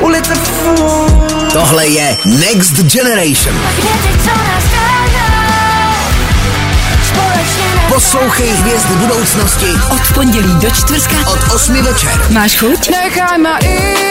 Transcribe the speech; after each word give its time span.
Ulice 0.00 0.34
Tohle 1.52 1.86
je 1.86 2.16
Next 2.24 2.72
Generation. 2.72 3.56
Poslouchej 7.88 8.50
hvězdy 8.50 8.94
budoucnosti 8.94 9.66
Od 9.92 10.14
pondělí 10.14 10.54
do 10.54 10.70
čtvrtka 10.70 11.16
od 11.30 11.54
8 11.54 11.82
večer. 11.82 12.10
máš 12.30 12.56
chuť? 12.56 12.90
Nechaj 12.90 13.38
ma 13.38 13.58
ísť. 13.58 14.09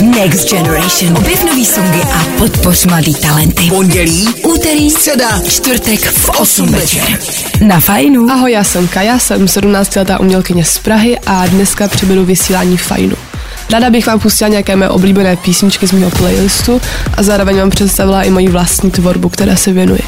Next 0.00 0.50
Generation. 0.50 1.16
Objev 1.16 1.44
nový 1.44 1.64
songy 1.64 2.02
a 2.02 2.24
podpoř 2.38 2.86
mladý 2.86 3.14
talenty. 3.14 3.62
Pondělí, 3.68 4.28
Úterý, 4.28 4.90
středa, 4.90 5.40
čtvrtek 5.48 6.00
v 6.00 6.28
8 6.28 6.68
večer. 6.68 7.18
Na 7.60 7.80
fajnu. 7.80 8.30
Ahoj, 8.30 8.52
já 8.52 8.64
jsem 8.64 8.88
Kaja, 8.88 9.18
jsem 9.18 9.44
17-letá 9.44 10.20
umělkyně 10.20 10.64
z 10.64 10.78
Prahy 10.78 11.18
a 11.26 11.46
dneska 11.46 11.88
přiberu 11.88 12.24
vysílání 12.24 12.76
Fajnu. 12.76 13.16
Ráda 13.72 13.90
bych 13.90 14.06
vám 14.06 14.20
pustila 14.20 14.48
nějaké 14.48 14.76
mé 14.76 14.88
oblíbené 14.88 15.36
písničky 15.36 15.86
z 15.86 15.92
mého 15.92 16.10
playlistu 16.10 16.80
a 17.16 17.22
zároveň 17.22 17.56
vám 17.56 17.70
představila 17.70 18.22
i 18.22 18.30
moji 18.30 18.48
vlastní 18.48 18.90
tvorbu, 18.90 19.28
která 19.28 19.56
se 19.56 19.72
věnuje. 19.72 20.02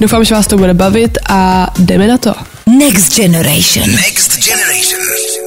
Doufám, 0.00 0.24
že 0.24 0.34
vás 0.34 0.46
to 0.46 0.56
bude 0.56 0.74
bavit 0.74 1.18
a 1.28 1.70
jdeme 1.78 2.06
na 2.06 2.18
to. 2.18 2.34
Next 2.66 3.16
Generation. 3.16 3.90
Next 3.90 4.38
Generation. 4.44 5.39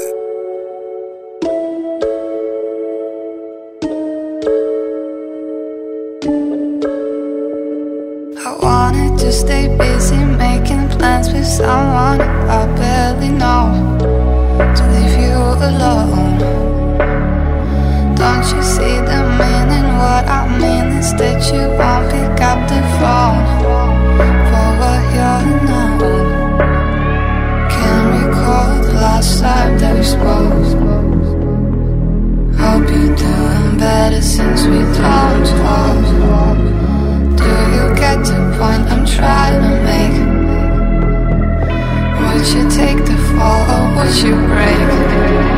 Someone 11.58 12.20
I 12.50 12.66
barely 12.78 13.30
know 13.30 13.70
to 14.76 14.84
leave 14.94 15.18
you 15.22 15.38
alone. 15.70 16.40
Don't 18.16 18.46
you 18.54 18.64
see 18.74 18.96
the 19.10 19.20
meaning? 19.38 19.88
What 20.02 20.26
I 20.40 20.42
mean 20.62 20.98
is 20.98 21.14
that 21.20 21.40
you 21.54 21.64
won't 21.78 22.06
pick 22.10 22.42
up 22.50 22.60
the 22.72 22.82
phone 22.98 23.44
for 24.50 24.68
what 24.82 25.02
you're 25.16 25.46
known. 25.70 26.00
Can't 27.74 28.08
recall 28.18 28.72
the 28.82 28.94
last 29.06 29.40
time 29.40 29.78
that 29.78 29.94
we 29.96 30.04
spoke. 30.16 30.70
Hope 32.62 32.90
you're 32.90 33.16
doing 33.16 33.78
better 33.78 34.24
since 34.24 34.64
we 34.66 34.80
don't 34.98 35.46
talk. 35.62 36.58
Do 37.42 37.52
you 37.76 37.86
get 38.04 38.18
the 38.26 38.40
point 38.58 38.84
I'm 38.92 39.06
trying 39.06 39.62
to 39.62 39.84
make? 39.84 40.33
Would 42.44 42.52
you 42.52 42.70
take 42.70 42.98
the 43.06 43.16
fall 43.38 43.72
or 43.72 43.96
would 43.96 44.16
you 44.18 44.36
break? 44.36 45.53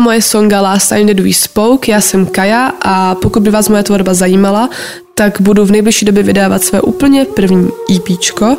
Byla 0.00 0.04
moje 0.04 0.22
songa 0.22 0.60
Last 0.60 0.88
Time 0.88 1.06
That 1.06 1.20
We 1.20 1.32
Spoke, 1.32 1.92
já 1.92 2.00
jsem 2.00 2.26
Kaja 2.26 2.72
a 2.82 3.14
pokud 3.14 3.42
by 3.42 3.50
vás 3.50 3.68
moje 3.68 3.82
tvorba 3.82 4.14
zajímala, 4.14 4.70
tak 5.14 5.40
budu 5.40 5.64
v 5.64 5.70
nejbližší 5.70 6.04
době 6.04 6.22
vydávat 6.22 6.62
své 6.62 6.80
úplně 6.80 7.24
první 7.24 7.68
EPčko 7.96 8.56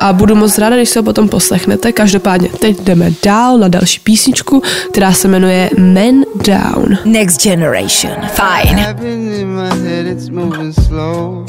a 0.00 0.12
budu 0.12 0.34
moc 0.34 0.58
ráda, 0.58 0.76
když 0.76 0.88
se 0.88 0.98
ho 0.98 1.02
potom 1.02 1.28
poslechnete. 1.28 1.92
Každopádně 1.92 2.48
teď 2.48 2.80
jdeme 2.80 3.12
dál 3.24 3.58
na 3.58 3.68
další 3.68 4.00
písničku, 4.00 4.62
která 4.92 5.12
se 5.12 5.28
jmenuje 5.28 5.70
Man 5.78 6.22
Down. 6.46 6.98
Next 7.04 7.42
Generation. 7.42 8.14
Fajn. 8.34 8.78
Happening 8.78 9.40
in 9.40 9.48
my 9.48 9.88
head, 9.88 10.06
it's 10.06 10.28
moving 10.28 10.74
slow. 10.74 11.46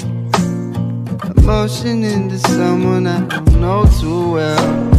Emotion 1.38 2.04
into 2.04 2.38
someone 2.48 3.10
I 3.10 3.20
don't 3.20 3.62
know 3.62 3.86
too 4.02 4.34
well. 4.34 4.90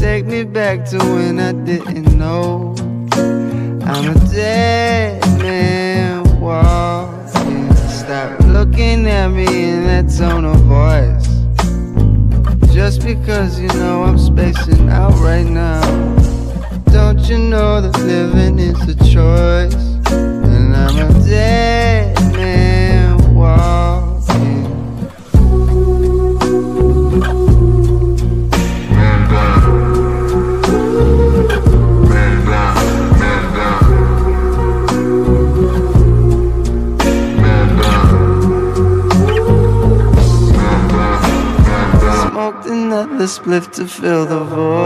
Take 0.00 0.22
me 0.22 0.44
back 0.44 0.90
to 0.90 0.98
when 0.98 1.40
I 1.40 1.52
didn't 1.52 2.16
know. 2.18 2.74
I'm 3.90 4.14
a 4.14 4.28
dead 4.28 5.22
man 5.38 6.40
walking. 6.40 7.74
Stop 7.88 8.38
looking 8.40 9.06
at 9.06 9.28
me 9.28 9.46
in 9.46 9.84
that 9.84 10.14
tone 10.14 10.44
of 10.44 10.60
voice. 10.64 11.26
Just 12.74 13.02
because 13.02 13.58
you 13.58 13.68
know 13.68 14.02
I'm 14.02 14.18
spacing 14.18 14.90
out 14.90 15.14
right 15.20 15.46
now. 15.46 15.80
Don't 16.92 17.18
you 17.30 17.38
know 17.38 17.80
that 17.80 17.98
living 18.00 18.58
is 18.58 18.78
a 18.82 18.94
choice? 18.96 19.74
And 20.12 20.76
I'm 20.76 21.10
a 21.10 21.24
dead 21.26 22.14
man 22.34 23.34
walking. 23.34 24.07
Lift 43.48 43.76
to 43.76 43.86
fill 43.86 44.26
the 44.26 44.44
void. 44.44 44.77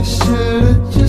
I 0.00 0.02
should 0.02 0.22
have 0.28 0.99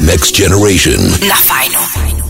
Next 0.00 0.36
Generation 0.36 1.00
na 1.28 1.34
fajnu. 1.34 2.29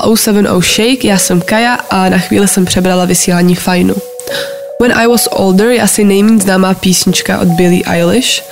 poslouchala 0.00 0.16
070 0.16 0.62
Shake, 0.62 1.04
já 1.04 1.18
jsem 1.18 1.40
Kaja 1.40 1.74
a 1.90 2.08
na 2.08 2.18
chvíli 2.18 2.48
jsem 2.48 2.64
přebrala 2.64 3.04
vysílání 3.04 3.54
fajnu. 3.54 3.94
When 4.80 4.92
I 4.92 5.06
Was 5.06 5.28
Older 5.30 5.66
je 5.66 5.82
asi 5.82 6.04
nejméně 6.04 6.40
známá 6.40 6.74
písnička 6.74 7.38
od 7.40 7.48
Billie 7.48 7.82
Eilish. 7.86 8.42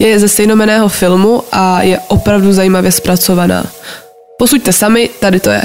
Je 0.00 0.18
ze 0.18 0.28
stejnomeného 0.28 0.88
filmu 0.88 1.42
a 1.52 1.82
je 1.82 2.00
opravdu 2.08 2.52
zajímavě 2.52 2.92
zpracovaná. 2.92 3.66
Posuďte 4.38 4.72
sami, 4.72 5.10
tady 5.20 5.40
to 5.40 5.50
je. 5.50 5.62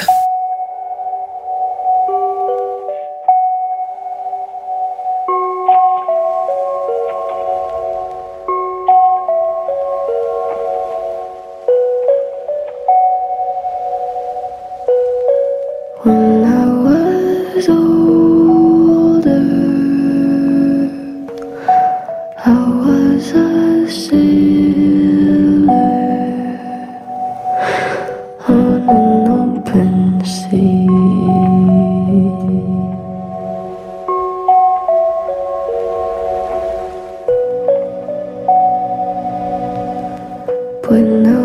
window 40.93 41.42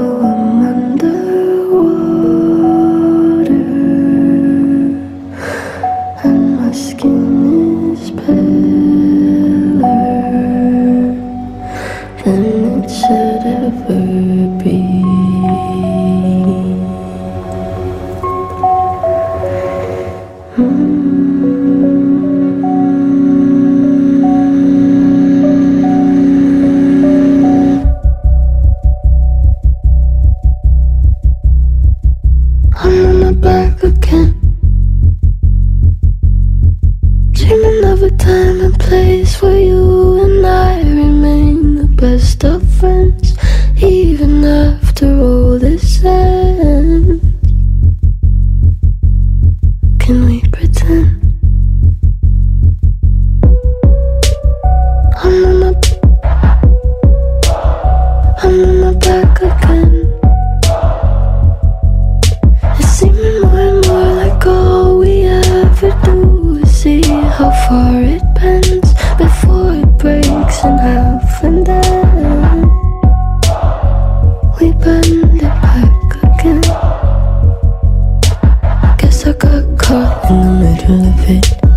bottom 80.38 80.62
edge 80.62 80.82
of 80.84 81.16
the. 81.26 81.67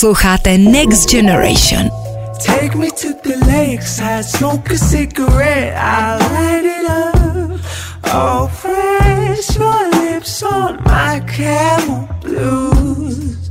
Posloucháte 0.00 0.56
Next 0.56 1.10
Generation. 1.10 1.90
Take 2.38 2.74
me 2.74 2.90
to 2.90 3.12
the 3.22 3.36
lakeside, 3.46 4.24
smoke 4.24 4.70
a 4.70 4.78
cigarette, 4.78 5.76
I 5.76 6.16
light 6.16 6.64
it 6.64 6.86
up. 6.88 7.60
Oh, 8.06 8.48
fresh, 8.48 9.58
your 9.58 9.90
lips 9.90 10.42
on 10.42 10.82
my 10.84 11.20
camel 11.26 12.08
blues. 12.22 13.50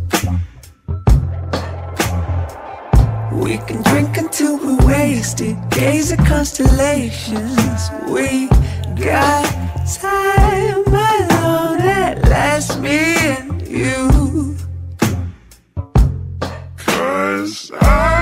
We 3.32 3.60
can 3.68 3.84
drink 3.84 4.18
until 4.18 4.58
we're 4.58 4.88
wasted, 4.88 5.56
gaze 5.70 6.12
at 6.12 6.26
constellations. 6.26 7.92
We 8.10 8.48
got 8.96 9.46
time 10.02 10.84
alone 10.88 11.78
that 11.78 12.28
lasts 12.28 12.76
me 12.78 13.14
and 13.38 13.68
you. 13.68 14.59
Cause 17.50 17.72
I 17.82 18.19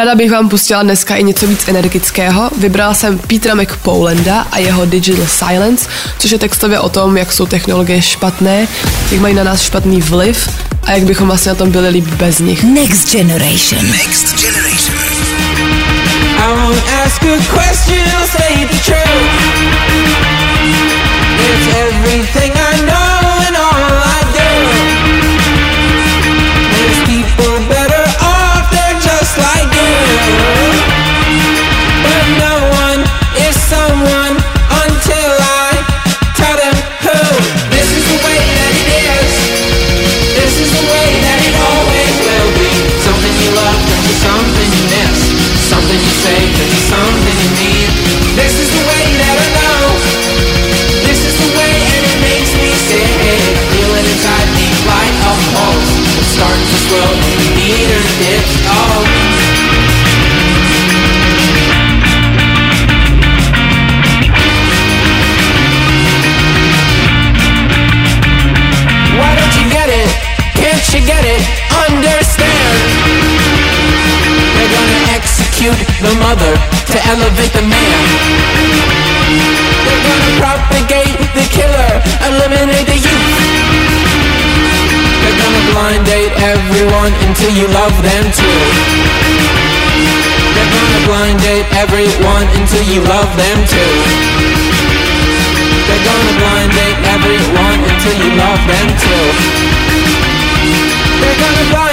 Ráda 0.00 0.14
bych 0.14 0.30
vám 0.30 0.48
pustila 0.48 0.82
dneska 0.82 1.16
i 1.16 1.24
něco 1.24 1.46
víc 1.46 1.68
energického. 1.68 2.50
Vybrala 2.58 2.94
jsem 2.94 3.18
Petra 3.18 3.54
McPolanda 3.54 4.46
a 4.52 4.58
jeho 4.58 4.84
Digital 4.84 5.26
Silence, 5.26 5.88
což 6.18 6.30
je 6.30 6.38
textově 6.38 6.80
o 6.80 6.88
tom, 6.88 7.16
jak 7.16 7.32
jsou 7.32 7.46
technologie 7.46 8.02
špatné, 8.02 8.68
jak 9.12 9.20
mají 9.20 9.34
na 9.34 9.44
nás 9.44 9.62
špatný 9.62 10.00
vliv 10.00 10.48
a 10.82 10.92
jak 10.92 11.02
bychom 11.02 11.26
vlastně 11.26 11.50
na 11.50 11.54
tom 11.54 11.70
byli 11.70 11.88
líp 11.88 12.08
bez 12.08 12.38
nich. 12.38 12.64
Next 12.64 13.12
Generation. 13.12 13.90
Next 13.90 14.40
Generation. 14.40 14.98
I 16.38 16.54
won't 16.54 16.82
ask 17.04 17.22
a 17.22 17.36
question, 17.54 17.98
I'll 17.98 18.28
say 18.28 18.66
the 18.66 18.78
truth. 18.84 19.30
It's 21.50 21.76
everything 21.76 22.52
I 22.52 22.86
know 22.86 23.29
elevate 77.40 77.56
the 77.56 77.64
man. 77.64 78.00
They're 79.84 80.04
gonna 80.04 80.30
propagate 80.40 81.16
the 81.32 81.46
killer, 81.48 81.92
eliminate 82.28 82.86
the 82.86 83.00
youth. 83.00 83.32
They're 85.20 85.38
gonna 85.40 85.64
blind 85.72 86.04
date 86.04 86.32
everyone 86.36 87.12
until 87.24 87.52
you 87.56 87.66
love 87.72 87.96
them 88.04 88.24
too. 88.36 88.60
They're 90.52 90.72
gonna 90.76 91.00
blind 91.08 91.40
date 91.40 91.66
everyone 91.80 92.46
until 92.60 92.84
you 92.92 93.00
love 93.08 93.30
them 93.36 93.58
too. 93.64 93.92
They're 95.88 96.04
gonna 96.04 96.34
blind 96.44 96.70
date 96.76 96.98
everyone 97.08 97.78
until 97.88 98.16
you 98.20 98.30
love 98.36 98.60
them 98.68 98.88
too. 99.00 99.26
They're 101.20 101.40
gonna 101.40 101.66
blind 101.72 101.89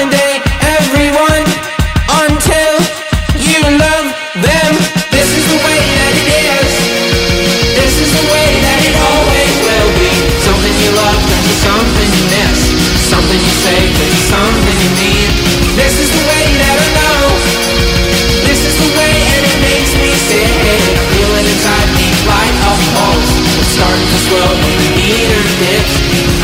starting 23.78 24.08
to 24.08 24.18
the 24.58 24.90
meter 24.98 25.42
dips. 25.60 26.37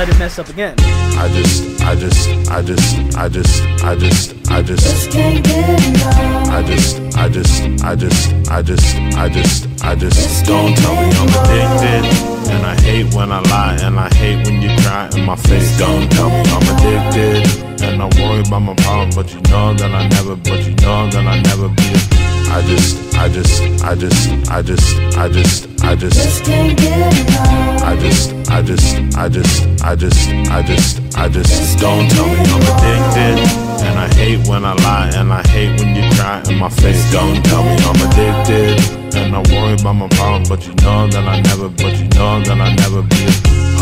Let 0.00 0.08
it 0.08 0.18
mess 0.18 0.38
up 0.38 0.48
again. 0.48 0.74
I 0.80 1.28
just, 1.28 1.82
I 1.82 1.94
just, 1.94 2.28
I 2.50 2.62
just, 2.62 3.18
I 3.18 3.28
just, 3.28 3.62
I 3.84 3.94
just, 3.96 4.50
I 4.50 4.62
just, 4.62 5.10
can't 5.10 5.44
get 5.44 5.88
enough. 5.88 6.48
I 6.48 6.62
just, 6.62 7.00
I 7.18 7.28
just, 7.28 7.84
I 7.84 7.94
just, 7.96 8.48
I 8.50 8.62
just, 8.62 8.96
I 8.96 9.28
just, 9.28 9.84
I 9.84 9.94
just, 9.94 10.46
don't 10.46 10.74
tell 10.74 10.94
me 10.94 11.12
I'm 11.20 11.28
addicted. 11.28 12.48
And 12.48 12.64
I 12.64 12.80
hate 12.80 13.12
when 13.12 13.30
I 13.30 13.40
lie, 13.40 13.76
and 13.82 14.00
I 14.00 14.08
hate 14.14 14.46
when 14.46 14.62
you 14.62 14.70
cry 14.80 15.10
in 15.14 15.26
my 15.26 15.36
face. 15.36 15.78
Don't 15.78 16.10
tell 16.12 16.30
me 16.30 16.44
I'm 16.48 16.64
addicted. 16.72 17.82
And 17.82 18.00
I 18.00 18.06
worry 18.16 18.40
about 18.40 18.60
my 18.60 18.74
problem, 18.76 19.10
but 19.14 19.30
you 19.34 19.40
know 19.52 19.74
that 19.74 19.90
I 19.92 20.08
never, 20.08 20.34
but 20.34 20.64
you 20.66 20.74
know 20.76 21.10
that 21.10 21.26
I 21.26 21.42
never 21.42 21.68
be. 21.68 21.92
I 22.48 22.62
just, 22.62 23.14
I 23.16 23.28
just, 23.28 23.84
I 23.84 23.94
just, 23.94 24.50
I 24.50 24.62
just, 24.62 24.96
I 25.18 25.28
just, 25.28 25.69
I 25.82 25.96
just, 25.96 26.44
can't 26.44 26.78
get 26.78 27.18
enough. 27.18 27.82
I 27.82 27.96
just, 27.96 28.50
I 28.50 28.62
just, 28.62 29.16
I 29.16 29.28
just, 29.28 29.82
I 29.82 29.96
just, 29.96 30.28
I 30.50 30.62
just, 30.62 31.16
I 31.16 31.28
just, 31.28 31.78
don't 31.78 32.08
tell 32.10 32.26
me 32.26 32.36
I'm 32.36 33.36
addicted. 33.36 33.69
And 33.90 33.98
I 33.98 34.06
hate 34.14 34.46
when 34.46 34.64
I 34.64 34.74
lie, 34.74 35.10
and 35.16 35.32
I 35.32 35.42
hate 35.48 35.80
when 35.80 35.96
you 35.96 36.08
cry 36.14 36.40
in 36.48 36.58
my 36.58 36.68
face. 36.68 37.10
Don't 37.10 37.42
tell 37.44 37.64
me 37.64 37.74
I'm 37.82 37.98
addicted. 38.06 38.78
And 39.16 39.34
I 39.34 39.40
worry 39.50 39.74
about 39.74 39.94
my 39.94 40.08
problem, 40.08 40.44
but 40.48 40.64
you 40.64 40.74
know 40.74 41.08
that 41.08 41.26
I 41.26 41.40
never, 41.40 41.68
but 41.68 41.98
you 41.98 42.06
know 42.14 42.40
that 42.40 42.60
I 42.60 42.72
never 42.76 43.02
be. 43.02 43.26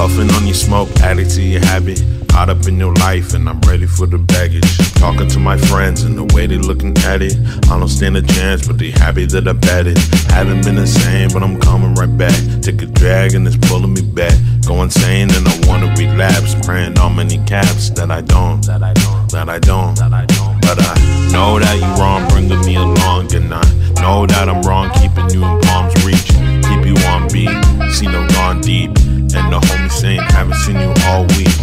Huffing 0.01 0.31
on 0.31 0.47
your 0.47 0.55
smoke, 0.55 0.89
addict 1.01 1.33
to 1.33 1.43
your 1.43 1.61
habit. 1.67 2.03
Caught 2.31 2.49
up 2.49 2.67
in 2.67 2.79
your 2.79 2.95
life, 2.95 3.35
and 3.35 3.49
I'm 3.49 3.61
ready 3.63 3.85
for 3.85 4.07
the 4.07 4.17
baggage. 4.17 4.65
Talking 4.95 5.29
to 5.29 5.39
my 5.39 5.59
friends, 5.59 6.05
and 6.05 6.17
the 6.17 6.25
way 6.35 6.47
they 6.47 6.57
looking 6.57 6.97
at 7.05 7.21
it. 7.21 7.37
I 7.69 7.79
don't 7.79 7.89
stand 7.89 8.17
a 8.17 8.23
chance, 8.23 8.67
but 8.67 8.79
they 8.79 8.91
happy 8.91 9.27
that 9.27 9.47
I 9.47 9.53
it. 9.87 9.99
Haven't 10.33 10.65
been 10.65 10.77
the 10.77 10.87
same, 10.87 11.29
but 11.35 11.43
I'm 11.43 11.61
coming 11.61 11.95
right 11.97 12.17
back. 12.17 12.33
Take 12.63 12.81
a 12.81 12.87
drag, 12.87 13.35
and 13.35 13.47
it's 13.47 13.59
pulling 13.69 13.93
me 13.93 14.01
back. 14.01 14.33
Go 14.69 14.83
insane, 14.83 15.31
and 15.33 15.49
I 15.49 15.67
wanna 15.67 15.95
relapse. 15.97 16.55
Praying 16.67 16.99
on 16.99 17.17
many 17.17 17.39
caps 17.47 17.89
that 17.97 18.11
I 18.11 18.21
don't, 18.21 18.61
that 18.67 18.83
I 18.83 18.93
don't, 18.93 19.31
that 19.33 19.49
I 19.49 19.59
don't, 19.59 19.97
that 19.97 20.13
I 20.13 20.27
don't. 20.27 20.61
But 20.61 20.77
I 20.79 20.95
know 21.33 21.59
that 21.59 21.75
you 21.81 21.89
wrong, 21.97 22.29
bringing 22.29 22.61
me 22.67 22.77
along, 22.77 23.35
and 23.35 23.49
I 23.55 23.65
know 24.03 24.27
that 24.27 24.47
I'm 24.47 24.61
wrong, 24.69 24.91
keeping 25.01 25.31
you 25.31 25.43
in 25.43 25.59
palm's 25.63 25.95
reach. 26.05 26.29
Keep 26.69 26.85
you 26.85 26.97
on 27.09 27.29
beat, 27.33 27.49
see 27.95 28.09
no 28.09 28.29
gone 28.29 28.61
deep. 28.61 28.91
And 29.33 29.53
the 29.53 29.59
homie 29.59 29.91
saying, 29.91 30.21
haven't 30.21 30.57
seen 30.57 30.77
you 30.77 30.93
all 31.09 31.25
week. 31.33 31.57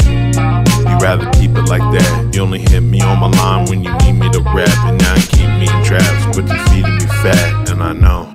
You 0.89 0.97
rather 0.97 1.29
keep 1.37 1.51
it 1.51 1.69
like 1.69 1.85
that. 1.93 2.31
You 2.33 2.41
only 2.41 2.59
hit 2.59 2.81
me 2.81 3.01
on 3.01 3.19
my 3.19 3.29
line 3.29 3.69
when 3.69 3.83
you 3.83 3.95
need 3.99 4.13
me 4.13 4.31
to 4.31 4.39
rap. 4.39 4.73
And 4.89 4.97
now 4.97 5.13
you 5.13 5.27
keep 5.29 5.49
me 5.61 5.69
in 5.69 5.83
traps, 5.85 6.25
but 6.35 6.49
you 6.49 6.57
feeding 6.73 6.97
me 6.97 7.05
fat. 7.21 7.69
And 7.69 7.83
I 7.83 7.93
know. 7.93 8.33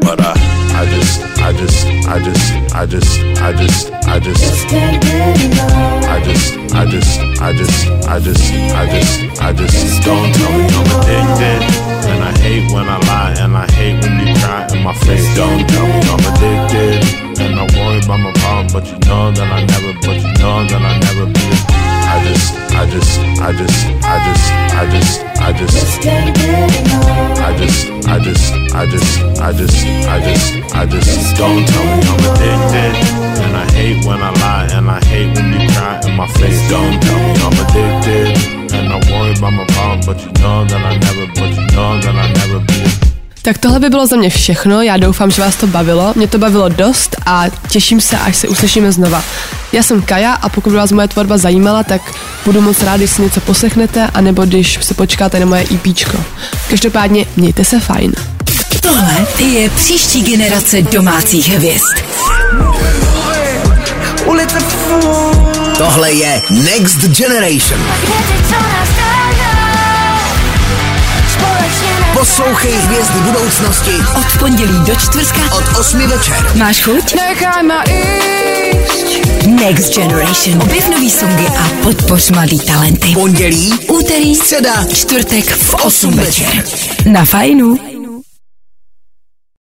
But 0.00 0.20
I, 0.20 0.43
I 0.84 0.90
just, 0.90 1.20
I 1.40 1.52
just, 1.52 1.86
I 2.06 2.18
just, 2.20 2.74
I 2.74 2.84
just, 2.84 3.20
I 3.40 3.52
just, 3.54 3.90
I 4.04 4.20
just, 4.20 4.68
I 4.68 6.20
just, 6.20 6.58
I 6.74 6.84
just, 6.84 7.18
I 7.40 7.52
just, 7.54 7.88
I 8.10 8.20
just, 8.20 8.52
I 8.52 8.84
just, 8.84 9.40
I 9.40 9.52
just, 9.54 10.02
don't 10.04 10.34
tell 10.34 10.52
me 10.52 10.64
I'm 10.68 10.84
addicted. 11.00 11.62
And 12.04 12.22
I 12.22 12.38
hate 12.38 12.70
when 12.70 12.86
I 12.86 12.98
lie, 12.98 13.34
and 13.38 13.56
I 13.56 13.66
hate 13.72 13.98
when 14.02 14.26
you 14.26 14.34
cry 14.36 14.68
in 14.74 14.82
my 14.82 14.92
face. 14.92 15.24
Don't 15.34 15.66
tell 15.66 15.86
me 15.86 16.00
I'm 16.04 16.20
addicted. 16.20 17.40
And 17.40 17.58
I 17.58 17.64
worry 17.80 18.04
about 18.04 18.20
my 18.20 18.32
problem, 18.34 18.66
but 18.70 18.84
you 18.84 18.98
know 19.08 19.32
that 19.32 19.48
I 19.50 19.64
never, 19.64 19.94
but 20.04 20.16
you 20.20 20.32
know 20.36 20.68
that 20.68 20.82
I 20.82 20.98
never 21.00 21.32
be. 21.32 21.93
I 22.14 22.22
just, 22.22 22.54
I 22.70 22.86
just, 22.86 23.18
I 23.18 23.52
just, 23.52 23.86
I 24.04 24.18
just, 24.22 24.52
I 24.70 24.86
just, 24.86 25.24
I 25.40 25.52
just, 25.52 26.06
I 26.06 26.30
just, 27.58 27.90
I 27.90 28.18
just, 28.22 28.52
I 28.72 28.86
just, 28.86 29.18
I 29.40 29.52
just, 29.52 29.84
I 30.06 30.20
just, 30.22 30.74
I 30.74 30.86
just, 30.86 31.36
don't 31.36 31.66
tell 31.66 31.82
me 31.82 32.06
I'm 32.06 32.22
addicted. 32.30 32.94
And 33.42 33.56
I 33.56 33.66
hate 33.72 34.06
when 34.06 34.22
I 34.22 34.30
lie, 34.30 34.68
and 34.70 34.88
I 34.88 35.04
hate 35.06 35.34
when 35.34 35.60
you 35.60 35.68
cry 35.74 36.00
in 36.06 36.14
my 36.16 36.28
face. 36.38 36.60
Don't 36.70 37.02
tell 37.02 37.18
me 37.18 37.34
I'm 37.42 37.52
addicted. 37.66 38.72
And 38.72 38.92
I 38.92 38.98
worry 39.10 39.36
about 39.36 39.52
my 39.52 39.66
problem, 39.74 40.00
but 40.06 40.20
you 40.24 40.30
know 40.40 40.64
that 40.66 40.82
I 40.86 40.96
never, 40.96 41.26
but 41.34 41.50
you 41.50 41.66
know 41.74 42.00
that 42.00 42.14
I 42.14 42.32
never 42.32 42.60
be. 42.64 43.03
Tak 43.44 43.58
tohle 43.58 43.80
by 43.80 43.90
bylo 43.90 44.06
za 44.06 44.16
mě 44.16 44.30
všechno, 44.30 44.82
já 44.82 44.96
doufám, 44.96 45.30
že 45.30 45.42
vás 45.42 45.56
to 45.56 45.66
bavilo. 45.66 46.12
Mě 46.16 46.28
to 46.28 46.38
bavilo 46.38 46.68
dost 46.68 47.16
a 47.26 47.44
těším 47.68 48.00
se, 48.00 48.18
až 48.18 48.36
se 48.36 48.48
uslyšíme 48.48 48.92
znova. 48.92 49.22
Já 49.72 49.82
jsem 49.82 50.02
Kaja 50.02 50.32
a 50.32 50.48
pokud 50.48 50.70
by 50.70 50.76
vás 50.76 50.92
moje 50.92 51.08
tvorba 51.08 51.38
zajímala, 51.38 51.82
tak 51.82 52.02
budu 52.44 52.60
moc 52.60 52.82
rád, 52.82 52.96
když 52.96 53.10
si 53.10 53.22
něco 53.22 53.40
poslechnete, 53.40 54.06
anebo 54.14 54.44
když 54.44 54.78
se 54.82 54.94
počkáte 54.94 55.40
na 55.40 55.46
moje 55.46 55.64
EPčko. 55.74 56.24
Každopádně 56.70 57.26
mějte 57.36 57.64
se 57.64 57.80
fajn. 57.80 58.12
Tohle 58.80 59.26
je 59.38 59.70
příští 59.70 60.22
generace 60.22 60.82
domácích 60.82 61.48
hvězd. 61.48 61.94
Ulice 64.24 64.58
Tohle 65.78 66.12
je 66.12 66.42
Next 66.50 66.98
Generation. 66.98 67.80
Poslouchej 72.24 72.72
hvězdy 72.72 73.18
budoucnosti 73.20 73.90
Od 74.16 74.38
pondělí 74.38 74.78
do 74.86 74.96
čtvrtka 74.96 75.40
od 75.56 75.78
8 75.78 75.98
večer. 76.06 76.52
máš 76.56 76.82
chuť? 76.82 77.14
Next 79.46 79.94
Generation. 79.94 80.62
Objev 80.62 80.88
nový 80.88 81.10
songy 81.10 81.46
a 81.46 81.68
podpoř 81.82 82.30
mladý 82.30 82.58
talenty. 82.58 83.08
Pondělí, 83.14 83.72
Úterý, 83.88 84.34
středa, 84.34 84.84
čtvrtek 84.94 85.50
v 85.50 85.74
8 85.74 86.10
večer. 86.10 86.64
Na 87.06 87.24
fajnu. 87.24 87.93